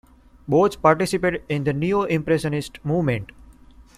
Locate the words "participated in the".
0.81-1.73